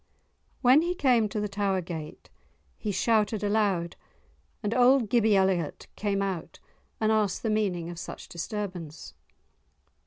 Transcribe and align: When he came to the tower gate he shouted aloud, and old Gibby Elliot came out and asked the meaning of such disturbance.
When 0.63 0.81
he 0.81 0.95
came 0.95 1.29
to 1.29 1.39
the 1.39 1.47
tower 1.47 1.79
gate 1.79 2.31
he 2.75 2.91
shouted 2.91 3.43
aloud, 3.43 3.95
and 4.63 4.73
old 4.73 5.11
Gibby 5.11 5.35
Elliot 5.35 5.85
came 5.95 6.23
out 6.23 6.57
and 6.99 7.11
asked 7.11 7.43
the 7.43 7.51
meaning 7.51 7.87
of 7.87 7.99
such 7.99 8.27
disturbance. 8.27 9.13